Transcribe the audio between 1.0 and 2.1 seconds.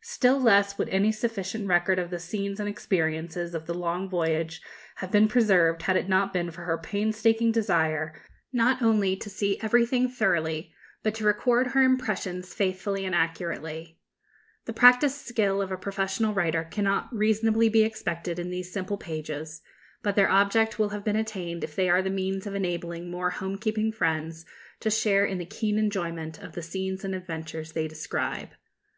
sufficient record of